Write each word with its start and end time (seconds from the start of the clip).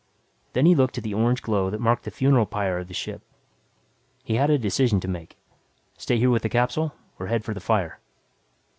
Then 0.53 0.65
he 0.65 0.73
looked 0.73 0.97
at 0.97 1.03
the 1.03 1.13
orange 1.13 1.43
glow 1.43 1.69
that 1.69 1.79
marked 1.79 2.05
the 2.05 2.09
funeral 2.09 2.47
pyre 2.47 2.79
of 2.79 2.87
the 2.87 2.93
ship. 2.95 3.21
He 4.23 4.33
had 4.33 4.49
a 4.49 4.57
decision 4.57 4.99
to 5.01 5.07
make; 5.07 5.37
stay 5.95 6.17
here 6.17 6.31
with 6.31 6.41
the 6.41 6.49
capsule 6.49 6.95
or 7.19 7.27
head 7.27 7.45
for 7.45 7.53
the 7.53 7.59
fire. 7.59 7.99